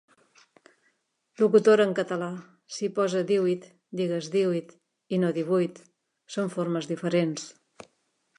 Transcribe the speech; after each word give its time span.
Locutora 1.41 1.85
en 1.89 1.93
català, 1.99 2.29
si 2.77 2.89
posa 2.95 3.21
'díhuit' 3.27 3.69
digues 4.01 4.25
'díhuit' 4.37 4.75
i 5.15 5.21
no 5.25 5.31
'divuit'. 5.37 5.85
Són 6.39 6.53
formes 6.57 6.91
diferents. 6.95 7.47